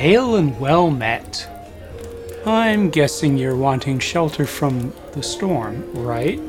[0.00, 1.46] Hail and well met.
[2.46, 6.40] I'm guessing you're wanting shelter from the storm, right?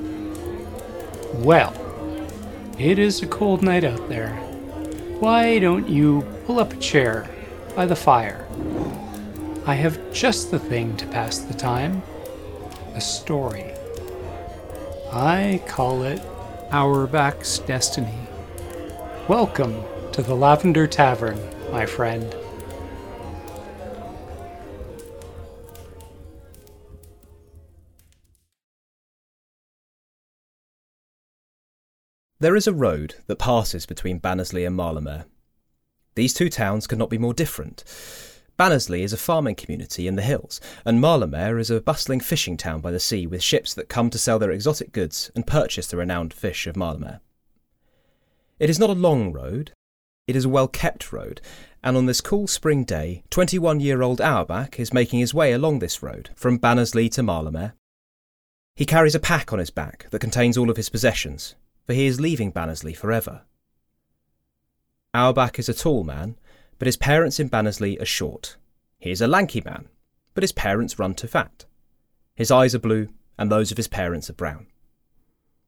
[1.34, 1.74] Well,
[2.80, 4.38] it is a cold night out there.
[5.20, 7.30] Why don't you pull up a chair
[7.76, 8.48] by the fire?
[9.66, 12.04] I have just the thing to pass the time
[12.96, 13.70] a story.
[15.12, 16.22] I call it
[16.72, 18.30] Auerbach's Destiny.
[19.28, 19.84] Welcome
[20.14, 21.38] to the Lavender Tavern,
[21.70, 22.34] my friend.
[32.42, 35.26] There is a road that passes between Bannersley and Marlomer.
[36.16, 37.84] These two towns could not be more different.
[38.58, 42.82] Bannersley is a farming community in the hills, and Marlomer is a bustling fishing town
[42.82, 45.98] by the sea with ships that come to sell their exotic goods and purchase the
[45.98, 47.20] renowned fish of Marlomer.
[48.58, 49.72] It is not a long road,
[50.26, 51.42] it is a well kept road,
[51.84, 55.78] and on this cool spring day, 21 year old Auerbach is making his way along
[55.78, 57.74] this road from Bannersley to Marlomer.
[58.76, 61.54] He carries a pack on his back that contains all of his possessions,
[61.86, 63.42] for he is leaving Bannersley forever.
[65.14, 66.38] Auerbach is a tall man,
[66.80, 68.58] but his parents in Bannersley are short.
[68.98, 69.90] He is a lanky man,
[70.34, 71.66] but his parents run to fat.
[72.36, 74.68] His eyes are blue, and those of his parents are brown.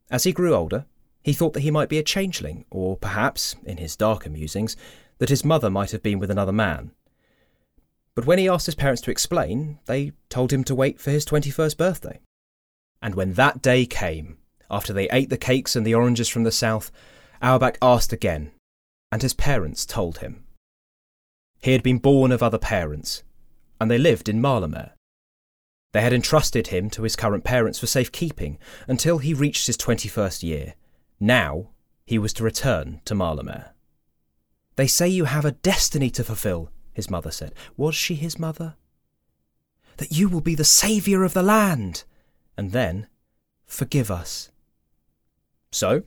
[0.09, 0.85] As he grew older,
[1.23, 4.77] he thought that he might be a changeling, or perhaps, in his darker musings,
[5.17, 6.91] that his mother might have been with another man.
[8.15, 11.25] But when he asked his parents to explain, they told him to wait for his
[11.25, 12.19] 21st birthday.
[13.01, 14.37] And when that day came,
[14.73, 16.91] after they ate the cakes and the oranges from the south,
[17.41, 18.51] Auerbach asked again,
[19.11, 20.43] and his parents told him.
[21.61, 23.23] He had been born of other parents,
[23.79, 24.91] and they lived in Marlomer.
[25.91, 28.57] They had entrusted him to his current parents for safekeeping
[28.87, 30.73] until he reached his 21st year.
[31.19, 31.69] Now
[32.03, 33.69] he was to return to Marlomer.
[34.75, 37.53] They say you have a destiny to fulfill, his mother said.
[37.77, 38.75] Was she his mother?
[39.97, 42.05] That you will be the saviour of the land.
[42.57, 43.07] And then,
[43.67, 44.49] forgive us.
[45.73, 46.03] So,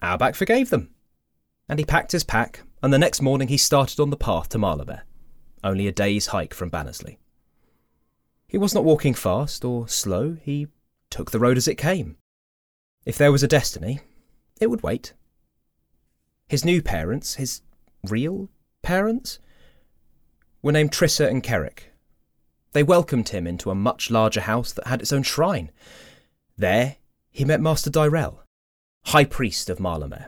[0.00, 0.90] Auerbach forgave them.
[1.68, 4.58] And he packed his pack, and the next morning he started on the path to
[4.58, 5.02] Marlomer,
[5.64, 7.18] only a day's hike from Bannersley.
[8.46, 10.68] He was not walking fast or slow, he
[11.10, 12.16] took the road as it came.
[13.04, 14.00] If there was a destiny,
[14.60, 15.12] it would wait.
[16.48, 17.62] His new parents, his
[18.08, 18.48] real
[18.82, 19.38] parents,
[20.62, 21.92] were named Trissa and Kerrick.
[22.72, 25.72] They welcomed him into a much larger house that had its own shrine.
[26.56, 26.96] There
[27.30, 28.40] he met Master Dyrell,
[29.06, 30.26] High Priest of Marlomer.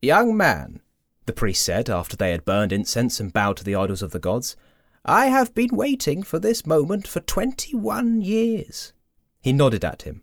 [0.00, 0.80] Young man,
[1.26, 4.18] the priest said after they had burned incense and bowed to the idols of the
[4.18, 4.56] gods,
[5.04, 8.92] I have been waiting for this moment for twenty one years.
[9.42, 10.22] He nodded at him.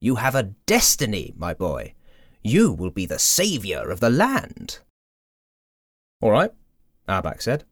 [0.00, 1.94] You have a destiny, my boy.
[2.42, 4.80] You will be the saviour of the land.
[6.20, 6.50] All right,
[7.08, 7.64] Auerbach said.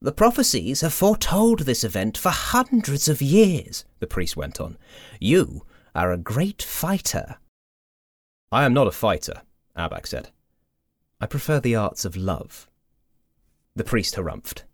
[0.00, 4.76] The prophecies have foretold this event for hundreds of years, the priest went on.
[5.20, 5.64] You
[5.96, 7.36] are a great fighter.
[8.52, 9.42] I am not a fighter,
[9.74, 10.28] Auerbach said.
[11.20, 12.68] I prefer the arts of love.
[13.74, 14.64] The priest harumphed.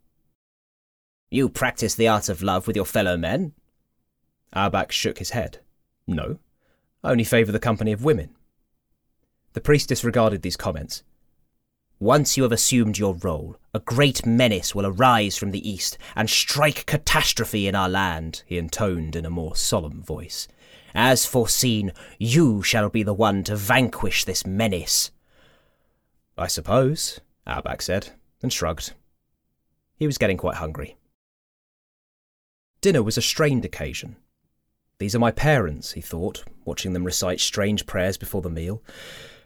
[1.30, 3.52] You practice the art of love with your fellow men?
[4.52, 5.60] Auerbach shook his head.
[6.08, 6.40] No,
[7.04, 8.30] I only favour the company of women.
[9.52, 11.04] The priest disregarded these comments.
[12.00, 16.28] Once you have assumed your role, a great menace will arise from the east and
[16.28, 20.48] strike catastrophe in our land, he intoned in a more solemn voice.
[20.94, 25.10] As foreseen, you shall be the one to vanquish this menace.
[26.36, 28.10] I suppose, Auerbach said,
[28.42, 28.92] and shrugged.
[29.96, 30.96] He was getting quite hungry.
[32.80, 34.16] Dinner was a strained occasion.
[34.98, 38.82] These are my parents, he thought, watching them recite strange prayers before the meal.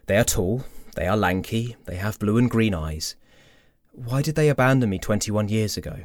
[0.07, 0.65] They are tall,
[0.95, 3.17] they are lanky, they have blue and green eyes.
[3.93, 6.05] Why did they abandon me twenty one years ago?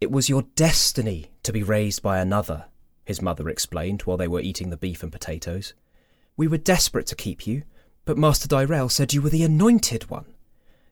[0.00, 2.66] It was your destiny to be raised by another,
[3.04, 5.74] his mother explained while they were eating the beef and potatoes.
[6.36, 7.62] We were desperate to keep you,
[8.04, 10.26] but Master Dyrell said you were the anointed one.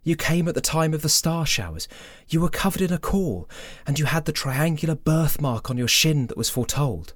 [0.05, 1.87] You came at the time of the star showers.
[2.29, 3.49] You were covered in a caul,
[3.87, 7.14] and you had the triangular birthmark on your shin that was foretold.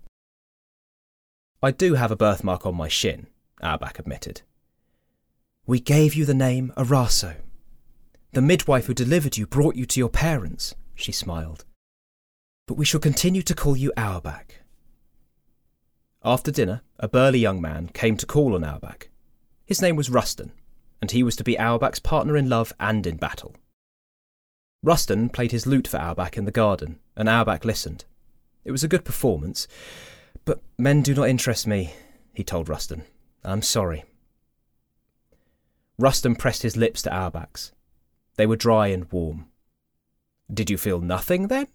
[1.62, 3.26] I do have a birthmark on my shin,
[3.60, 4.42] Auerbach admitted.
[5.66, 7.36] We gave you the name Araso.
[8.32, 11.64] The midwife who delivered you brought you to your parents, she smiled.
[12.68, 14.60] But we shall continue to call you Auerbach.
[16.26, 19.10] After dinner, a burly young man came to call on Auerbach.
[19.64, 20.50] His name was Ruston,
[21.00, 23.54] and he was to be Auerbach's partner in love and in battle.
[24.82, 28.06] Ruston played his lute for Auerbach in the garden, and Auerbach listened.
[28.64, 29.68] It was a good performance,
[30.44, 31.94] but men do not interest me,
[32.34, 33.04] he told Ruston.
[33.44, 34.04] I'm sorry.
[35.96, 37.70] Ruston pressed his lips to Auerbach's.
[38.34, 39.46] They were dry and warm.
[40.52, 41.68] Did you feel nothing then?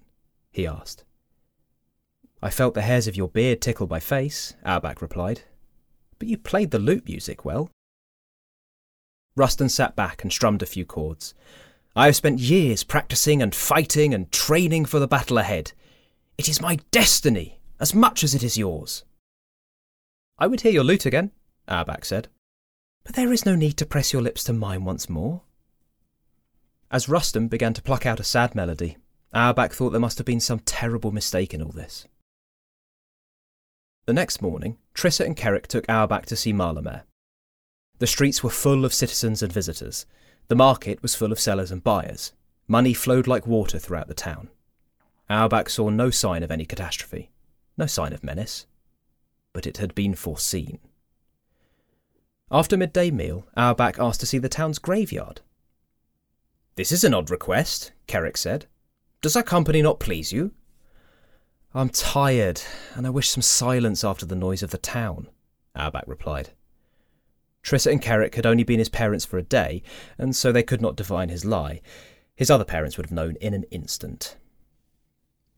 [0.51, 1.05] he asked.
[2.41, 5.41] I felt the hairs of your beard tickle my face, Auerbach replied.
[6.17, 7.69] But you played the lute music well.
[9.35, 11.33] Ruston sat back and strummed a few chords.
[11.95, 15.73] I have spent years practicing and fighting and training for the battle ahead.
[16.37, 19.03] It is my destiny, as much as it is yours.
[20.39, 21.31] I would hear your lute again,
[21.67, 22.27] Auerbach said.
[23.03, 25.41] But there is no need to press your lips to mine once more.
[26.89, 28.97] As Ruston began to pluck out a sad melody,
[29.33, 32.07] Auerbach thought there must have been some terrible mistake in all this.
[34.05, 37.03] The next morning, Trissa and Kerrick took Auerbach to see Marlomer.
[37.99, 40.07] The streets were full of citizens and visitors.
[40.47, 42.33] The market was full of sellers and buyers.
[42.67, 44.49] Money flowed like water throughout the town.
[45.29, 47.31] Auerbach saw no sign of any catastrophe,
[47.77, 48.65] no sign of menace.
[49.53, 50.79] But it had been foreseen.
[52.49, 55.41] After midday meal, Auerbach asked to see the town's graveyard.
[56.75, 58.65] This is an odd request, Kerrick said.
[59.21, 60.51] Does our company not please you?
[61.73, 62.61] I'm tired,
[62.95, 65.29] and I wish some silence after the noise of the town,
[65.73, 66.49] Auerbach replied.
[67.63, 69.81] Trissa and Kerrick had only been his parents for a day,
[70.17, 71.79] and so they could not divine his lie.
[72.35, 74.35] His other parents would have known in an instant.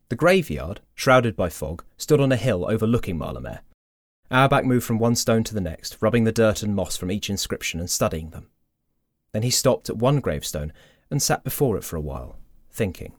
[0.10, 3.62] The graveyard, shrouded by fog, stood on a hill overlooking Marlomer.
[4.30, 7.30] Auerbach moved from one stone to the next, rubbing the dirt and moss from each
[7.30, 8.50] inscription and studying them.
[9.32, 10.74] Then he stopped at one gravestone
[11.10, 12.38] and sat before it for a while,
[12.70, 13.14] thinking.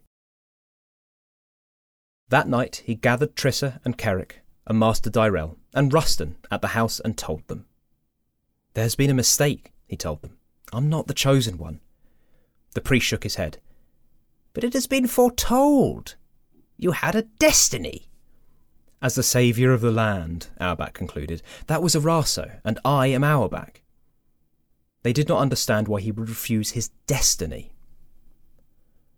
[2.34, 6.98] That night he gathered Trissa and Kerrick and Master Dyrell and Ruston at the house
[6.98, 7.66] and told them.
[8.72, 10.36] There has been a mistake, he told them.
[10.72, 11.78] I'm not the chosen one.
[12.72, 13.58] The priest shook his head.
[14.52, 16.16] But it has been foretold.
[16.76, 18.08] You had a destiny.
[19.00, 23.80] As the saviour of the land, Auerbach concluded, that was Araso, and I am Auerbach.
[25.04, 27.73] They did not understand why he would refuse his destiny.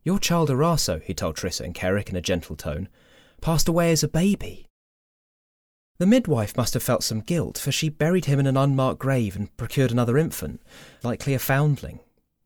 [0.06, 2.88] Your child Araso, he told Trissa and Kerrick in a gentle tone,
[3.40, 4.68] passed away as a baby.
[5.98, 9.34] The midwife must have felt some guilt, for she buried him in an unmarked grave
[9.34, 10.62] and procured another infant,
[11.02, 11.98] likely a foundling.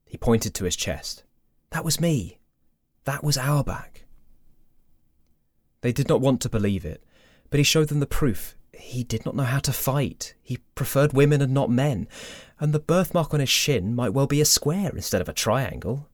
[0.07, 1.25] He pointed to his chest.
[1.69, 2.39] That was me.
[3.05, 4.05] That was Auerbach.
[5.83, 7.05] They did not want to believe it,
[7.51, 8.57] but he showed them the proof.
[8.73, 10.33] He did not know how to fight.
[10.43, 12.09] He preferred women and not men,
[12.59, 16.10] and the birthmark on his shin might well be a square instead of a triangle.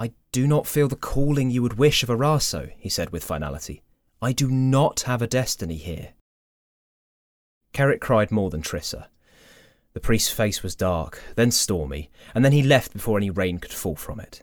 [0.00, 3.82] I do not feel the calling you would wish of Araso, he said with finality.
[4.22, 6.14] I do not have a destiny here.
[7.74, 9.08] Kerrick cried more than Trissa.
[9.92, 13.74] The priest's face was dark, then stormy, and then he left before any rain could
[13.74, 14.42] fall from it.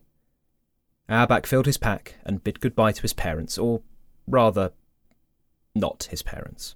[1.10, 3.82] Auerbach filled his pack and bid goodbye to his parents, or
[4.28, 4.74] rather,
[5.74, 6.76] not his parents.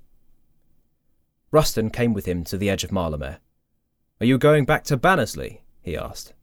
[1.51, 3.37] Ruston came with him to the edge of Marlomer.
[4.19, 5.59] Are you going back to Bannersley?
[5.83, 6.33] he asked.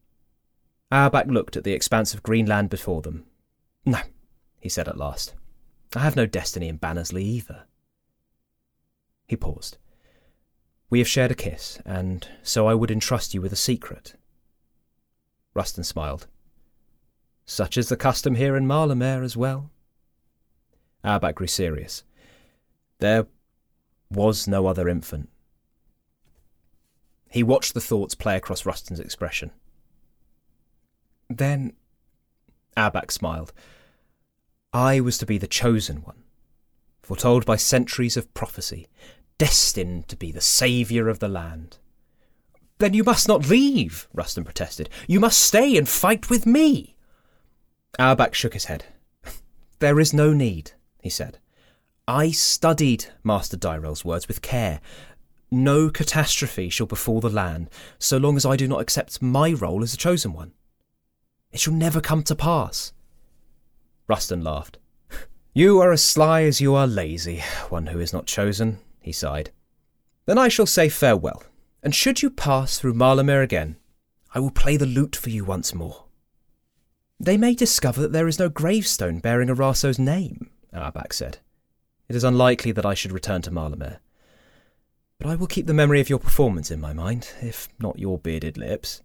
[0.91, 3.25] Auerbach looked at the expanse of green land before them.
[3.85, 4.01] No,
[4.59, 5.35] he said at last.
[5.95, 7.65] I have no destiny in Bannersley either.
[9.27, 9.79] He paused.
[10.91, 14.15] We have shared a kiss, and so I would entrust you with a secret.
[15.55, 16.27] Ruston smiled.
[17.45, 19.71] Such is the custom here in Marlomer as well.
[21.05, 22.05] Auerbach grew serious.
[22.99, 23.27] There
[24.11, 25.29] was no other infant.
[27.31, 29.51] He watched the thoughts play across Ruston's expression.
[31.29, 31.75] Then,
[32.77, 33.53] Auerbach smiled.
[34.73, 36.23] I was to be the chosen one,
[37.03, 38.89] foretold by centuries of prophecy,
[39.39, 41.79] destined to be the saviour of the land.
[42.79, 44.89] Then you must not leave, Ruston protested.
[45.07, 46.95] You must stay and fight with me.
[47.99, 48.85] Auerbach shook his head.
[49.81, 51.39] There is no need, he said.
[52.09, 54.81] I studied Master Dyrell's words with care.
[55.53, 59.85] No catastrophe shall befall the land so long as I do not accept my role
[59.85, 60.53] as the chosen one.
[61.53, 62.93] It shall never come to pass.
[64.07, 64.79] Ruston laughed.
[65.55, 69.51] You are as sly as you are lazy, one who is not chosen, he sighed.
[70.27, 71.43] Then I shall say farewell,
[71.83, 73.77] and should you pass through Marlomer again,
[74.35, 76.05] I will play the lute for you once more.
[77.19, 81.39] They may discover that there is no gravestone bearing Araso's name, Auerbach said.
[82.09, 83.99] It is unlikely that I should return to Marlomer.
[85.19, 88.19] But I will keep the memory of your performance in my mind, if not your
[88.19, 89.03] bearded lips.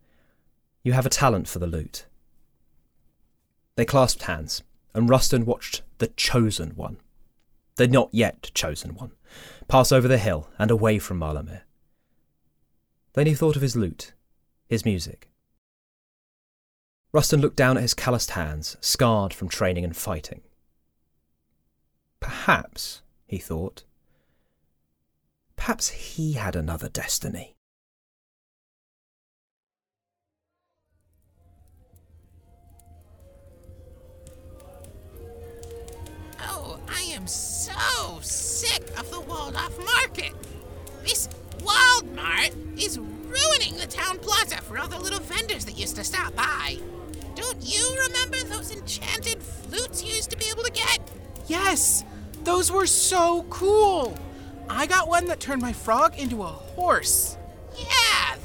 [0.84, 2.06] You have a talent for the lute.
[3.76, 4.64] They clasped hands,
[4.94, 6.98] and Ruston watched the chosen one,
[7.76, 9.12] the not yet chosen one,
[9.68, 11.62] pass over the hill and away from Marlomer.
[13.14, 14.14] Then he thought of his lute,
[14.68, 15.30] his music.
[17.12, 20.42] Ruston looked down at his calloused hands, scarred from training and fighting.
[22.20, 23.84] Perhaps, he thought,
[25.56, 27.53] perhaps he had another destiny.
[37.14, 40.34] Am so sick of the Waldorf Market.
[41.04, 41.30] This
[41.60, 46.36] Waldmart is ruining the town plaza for all the little vendors that used to stop
[46.36, 46.78] by.
[47.36, 51.00] Don't you remember those enchanted flutes you used to be able to get?
[51.48, 52.04] Yes,
[52.44, 54.18] those were so cool.
[54.68, 57.38] I got one that turned my frog into a horse.
[57.78, 58.38] Yeah,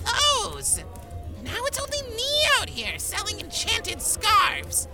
[0.42, 0.82] those.
[1.42, 4.88] Now it's only me out here selling enchanted scarves.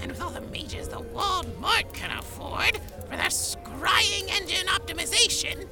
[0.00, 5.66] And with all the mages the Waldmart can afford for their scrying engine optimization,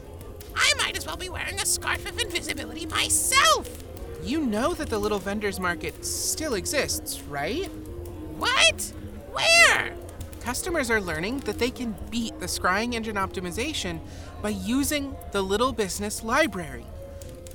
[0.54, 3.82] I might as well be wearing a scarf of invisibility myself.
[4.22, 7.66] You know that the little vendors market still exists, right?
[8.38, 8.92] What?
[9.32, 9.94] Where?
[10.40, 14.00] Customers are learning that they can beat the scrying engine optimization
[14.42, 16.84] by using the Little Business Library.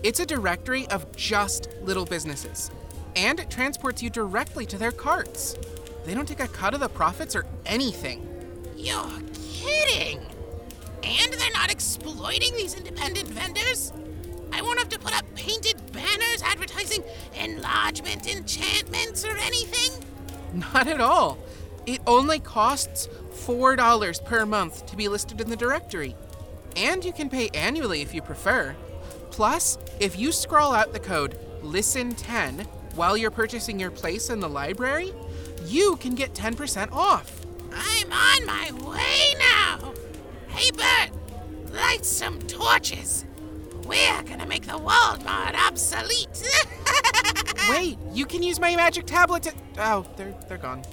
[0.01, 2.71] It's a directory of just little businesses,
[3.15, 5.55] and it transports you directly to their carts.
[6.06, 8.27] They don't take a cut of the profits or anything.
[8.75, 10.20] You're kidding.
[11.03, 13.94] And they're not exploiting these independent vendors?
[14.51, 17.03] I won't have to put up painted banners advertising
[17.39, 19.91] enlargement enchantments or anything?
[20.53, 21.38] Not at all.
[21.86, 26.15] It only costs $4 per month to be listed in the directory.
[26.75, 28.75] And you can pay annually if you prefer.
[29.32, 32.65] Plus, if you scroll out the code LISTEN10
[32.96, 35.13] while you're purchasing your place in the library,
[35.65, 37.45] you can get 10% off.
[37.73, 39.93] I'm on my way now.
[40.47, 41.11] Hey, Bert,
[41.71, 43.25] light some torches.
[43.85, 46.27] We're gonna make the Waldmart obsolete.
[47.69, 49.53] Wait, you can use my magic tablet to.
[49.77, 50.83] Oh, they're, they're gone.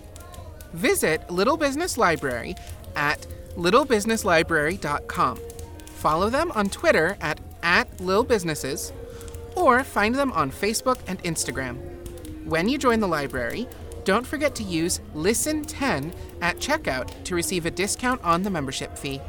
[0.73, 2.55] Visit Little Business Library
[2.95, 5.41] at littlebusinesslibrary.com.
[5.87, 8.93] Follow them on Twitter at, at lilbusinesses
[9.55, 11.77] or find them on Facebook and Instagram.
[12.45, 13.67] When you join the library,
[14.07, 19.21] don't forget to use LISTEN10 at checkout to receive a discount on the membership fee.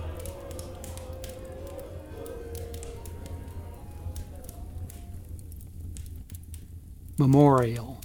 [7.18, 8.00] Memorial.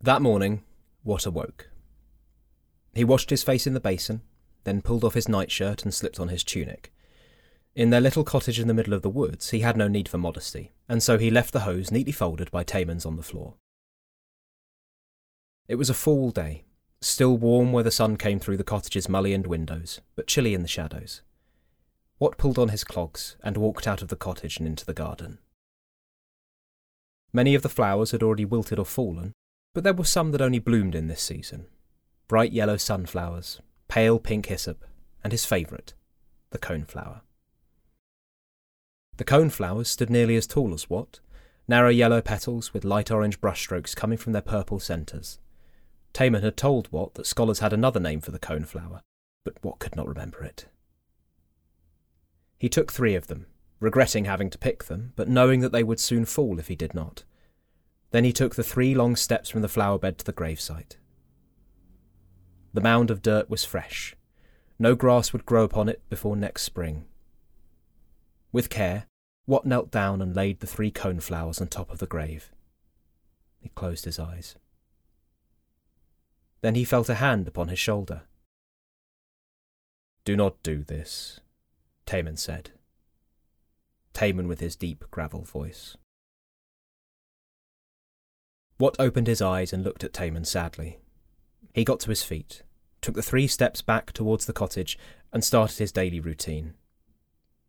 [0.00, 0.62] That morning,
[1.02, 1.68] Watt awoke.
[2.94, 4.22] He washed his face in the basin,
[4.62, 6.92] then pulled off his nightshirt and slipped on his tunic.
[7.76, 10.16] In their little cottage in the middle of the woods, he had no need for
[10.16, 13.56] modesty, and so he left the hose neatly folded by Tamon's on the floor.
[15.68, 16.64] It was a fall day,
[17.02, 20.68] still warm where the sun came through the cottage's mullioned windows, but chilly in the
[20.68, 21.20] shadows.
[22.18, 25.38] Watt pulled on his clogs and walked out of the cottage and into the garden.
[27.30, 29.34] Many of the flowers had already wilted or fallen,
[29.74, 31.66] but there were some that only bloomed in this season
[32.26, 34.82] bright yellow sunflowers, pale pink hyssop,
[35.22, 35.92] and his favourite,
[36.50, 37.20] the coneflower.
[39.16, 41.20] The cone flowers stood nearly as tall as Watt,
[41.68, 45.38] narrow yellow petals with light orange brushstrokes coming from their purple centres.
[46.12, 49.02] Tamon had told Watt that scholars had another name for the cone flower,
[49.44, 50.66] but Watt could not remember it.
[52.58, 53.46] He took three of them,
[53.80, 56.94] regretting having to pick them, but knowing that they would soon fall if he did
[56.94, 57.24] not.
[58.12, 60.96] Then he took the three long steps from the flower bed to the gravesite.
[62.72, 64.14] The mound of dirt was fresh.
[64.78, 67.06] No grass would grow upon it before next spring.
[68.56, 69.04] With care,
[69.46, 72.50] Watt knelt down and laid the three cone flowers on top of the grave.
[73.58, 74.56] He closed his eyes.
[76.62, 78.22] Then he felt a hand upon his shoulder.
[80.24, 81.40] Do not do this,
[82.06, 82.70] Tamon said.
[84.14, 85.98] Tamon with his deep gravel voice.
[88.80, 90.98] Watt opened his eyes and looked at Tamon sadly.
[91.74, 92.62] He got to his feet,
[93.02, 94.98] took the three steps back towards the cottage,
[95.30, 96.72] and started his daily routine.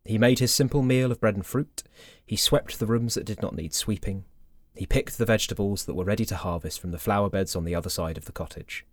[0.08, 1.82] He made his simple meal of bread and fruit,
[2.24, 4.24] he swept the rooms that did not need sweeping,
[4.74, 7.74] he picked the vegetables that were ready to harvest from the flower beds on the
[7.74, 8.86] other side of the cottage.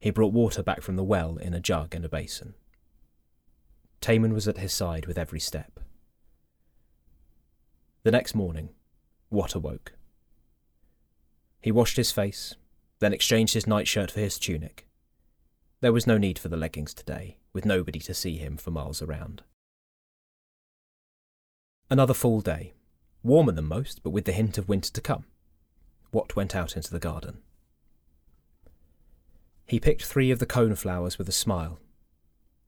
[0.00, 2.54] He brought water back from the well in a jug and a basin.
[4.00, 5.78] Tamon was at his side with every step.
[8.04, 8.70] The next morning,
[9.28, 9.92] Watt awoke.
[11.60, 12.54] He washed his face,
[12.98, 14.88] then exchanged his nightshirt for his tunic.
[15.82, 19.02] There was no need for the leggings today, with nobody to see him for miles
[19.02, 19.42] around.
[21.90, 22.72] Another full day,
[23.24, 25.24] warmer than most, but with the hint of winter to come.
[26.12, 27.38] Watt went out into the garden.
[29.66, 31.80] He picked three of the cone flowers with a smile.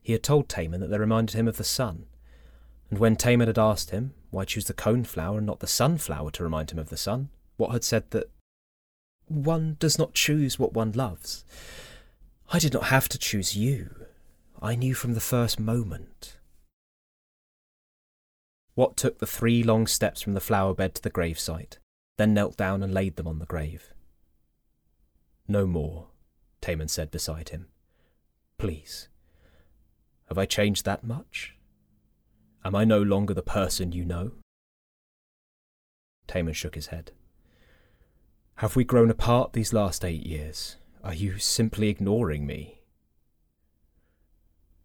[0.02, 2.06] He had told Tamon that they reminded him of the sun,
[2.90, 6.32] and when Tamon had asked him why choose the cone flower and not the sunflower
[6.32, 8.28] to remind him of the sun, Watt had said that
[9.28, 11.44] one does not choose what one loves.
[12.52, 14.06] I did not have to choose you.
[14.60, 16.38] I knew from the first moment.
[18.74, 21.78] Watt took the three long steps from the flower bed to the gravesite,
[22.16, 23.92] then knelt down and laid them on the grave.
[25.46, 26.08] No more,
[26.60, 27.66] Taman said beside him.
[28.56, 29.08] Please.
[30.28, 31.56] Have I changed that much?
[32.64, 34.32] Am I no longer the person you know?
[36.26, 37.12] Taman shook his head.
[38.56, 40.76] Have we grown apart these last eight years?
[41.02, 42.82] Are you simply ignoring me?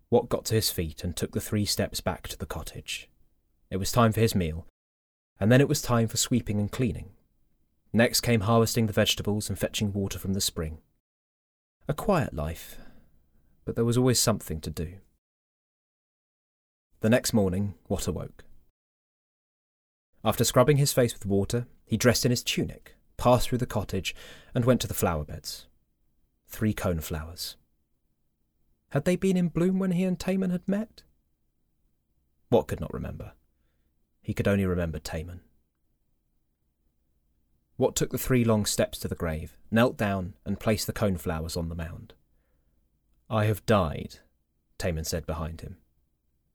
[0.09, 3.07] Wat got to his feet and took the three steps back to the cottage.
[3.69, 4.65] It was time for his meal,
[5.39, 7.09] and then it was time for sweeping and cleaning.
[7.91, 10.79] Next came harvesting the vegetables and fetching water from the spring.
[11.87, 12.79] A quiet life,
[13.65, 14.95] but there was always something to do.
[17.01, 18.43] The next morning, Wat awoke.
[20.23, 24.15] After scrubbing his face with water, he dressed in his tunic, passed through the cottage,
[24.55, 25.67] and went to the flower beds.
[26.47, 27.55] Three cone flowers.
[28.91, 31.03] Had they been in bloom when he and Taman had met?
[32.49, 33.33] Wat could not remember.
[34.27, 35.39] He could only remember Taman.
[37.77, 41.15] Wat took the three long steps to the grave, knelt down, and placed the cone
[41.15, 42.13] flowers on the mound.
[43.29, 44.19] I have died,
[44.77, 45.77] Taman said behind him.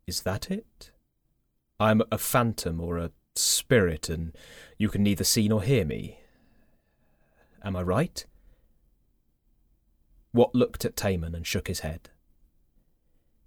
[0.07, 0.91] Is that it?
[1.81, 4.37] I am a phantom or a spirit, and
[4.76, 6.19] you can neither see nor hear me.
[7.64, 8.23] Am I right?
[10.35, 12.11] Wat looked at Taman and shook his head.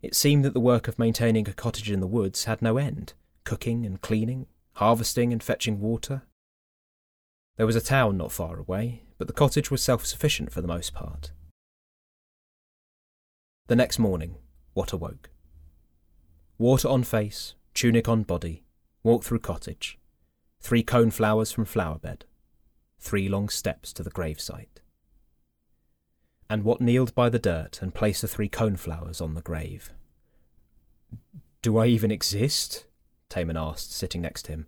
[0.01, 3.13] It seemed that the work of maintaining a cottage in the woods had no end
[3.45, 6.23] cooking and cleaning, harvesting and fetching water.
[7.55, 10.67] There was a town not far away, but the cottage was self sufficient for the
[10.67, 11.31] most part.
[13.67, 14.35] The next morning,
[14.73, 15.29] Wat awoke.
[16.57, 18.65] Water on face, tunic on body,
[19.03, 19.97] walked through cottage,
[20.59, 22.25] three cone flowers from flower bed,
[22.99, 24.81] three long steps to the gravesite
[26.50, 29.91] and Wat kneeled by the dirt and placed the three cone flowers on the grave.
[31.61, 32.85] Do I even exist?
[33.29, 34.68] Taman asked, sitting next to him.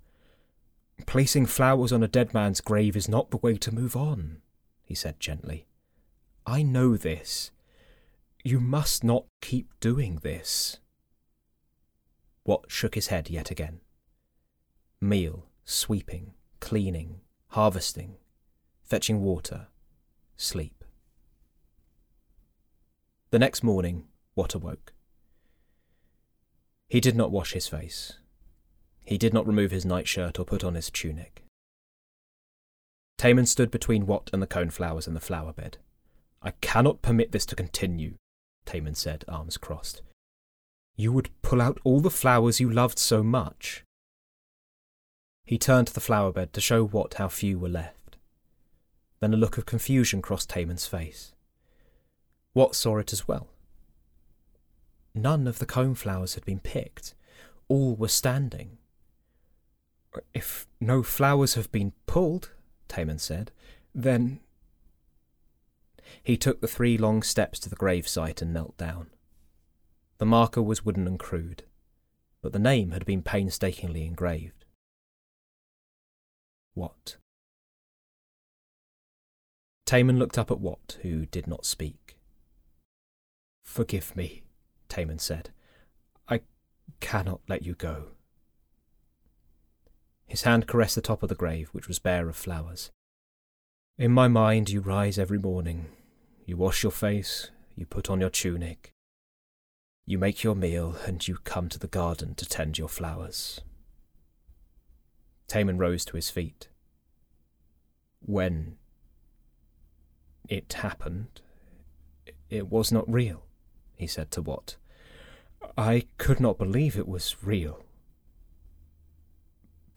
[1.06, 4.42] Placing flowers on a dead man's grave is not the way to move on,
[4.84, 5.68] he said gently.
[6.46, 7.52] I know this.
[8.44, 10.80] You must not keep doing this.
[12.46, 13.82] Wat shook his head yet again.
[15.02, 18.16] Meal, sweeping, cleaning, harvesting,
[18.84, 19.68] fetching water,
[20.38, 20.84] sleep.
[23.30, 24.94] The next morning, Wat awoke.
[26.88, 28.14] He did not wash his face.
[29.08, 31.46] He did not remove his nightshirt or put on his tunic.
[33.18, 35.78] Taman stood between Wat and the coneflowers in the flower bed.
[36.42, 38.16] I cannot permit this to continue,
[38.66, 40.02] Taman said, arms crossed.
[40.98, 43.86] You would pull out all the flowers you loved so much.
[45.46, 48.18] He turned to the flower bed to show Wat how few were left.
[49.22, 51.34] Then a look of confusion crossed Taman's face.
[52.54, 53.48] Wat saw it as well.
[55.16, 57.14] None of the coneflowers had been picked.
[57.70, 58.80] All were standing.
[60.34, 62.52] If no flowers have been pulled,
[62.88, 63.52] Taman said,
[63.94, 64.40] then.
[66.24, 69.08] He took the three long steps to the gravesite and knelt down.
[70.20, 71.64] The marker was wooden and crude,
[72.42, 74.66] but the name had been painstakingly engraved.
[76.76, 77.18] Wat?
[79.86, 82.18] Taman looked up at Wat, who did not speak.
[83.64, 84.44] Forgive me,
[84.90, 85.52] Taman said.
[86.28, 86.42] I
[87.00, 88.17] cannot let you go.
[90.28, 92.92] His hand caressed the top of the grave, which was bare of flowers.
[93.98, 95.88] In my mind, you rise every morning.
[96.46, 98.92] You wash your face, you put on your tunic.
[100.06, 103.62] You make your meal, and you come to the garden to tend your flowers.
[105.48, 106.68] Taman rose to his feet.
[108.20, 108.78] When
[110.50, 111.42] it happened,
[112.50, 113.48] it was not real
[113.98, 114.78] he said to Watt.
[115.78, 117.84] I could not believe it was real.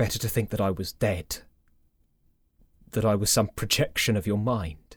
[0.00, 1.40] Better to think that I was dead,
[2.92, 4.96] that I was some projection of your mind,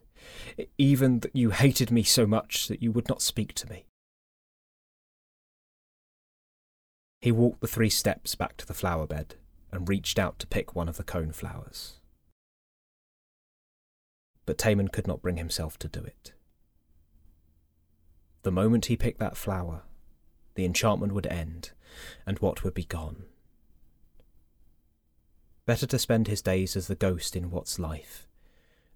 [0.78, 3.84] even that you hated me so much that you would not speak to me.
[7.20, 9.36] He walked the three steps back to the flower bed
[9.74, 12.00] and reached out to pick one of the cone flowers.
[14.46, 16.32] But Taman could not bring himself to do it.
[18.44, 19.82] The moment he picked that flower,
[20.56, 21.72] the enchantment would end,
[22.26, 23.26] and Watt would be gone.
[25.66, 28.28] Better to spend his days as the ghost in Watt's life,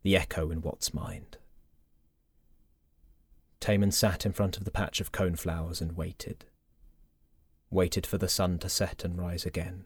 [0.04, 1.38] the echo in Watt's mind.
[3.62, 6.44] Taman sat in front of the patch of coneflowers and waited.
[7.70, 9.86] Waited for the sun to set and rise again,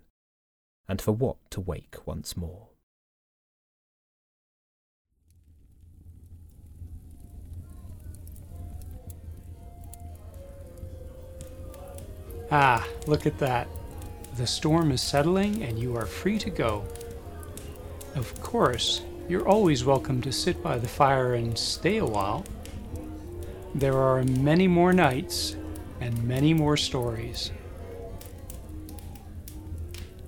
[0.87, 2.69] and for Watt to wake once more.
[12.49, 13.67] Ah, look at that.
[14.37, 16.85] The storm is settling and you are free to go.
[18.15, 22.45] Of course, you're always welcome to sit by the fire and stay a while.
[23.75, 25.57] There are many more nights
[25.99, 27.51] and many more stories.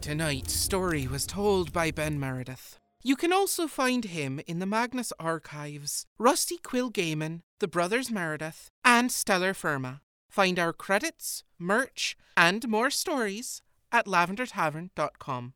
[0.02, 2.78] Tonight's story was told by Ben Meredith.
[3.02, 8.70] You can also find him in the Magnus Archives, Rusty Quill Gaming, the Brothers Meredith,
[8.84, 10.02] and Stellar Firma.
[10.30, 13.62] Find our credits, merch, and more stories
[13.94, 15.54] at lavendertavern.com.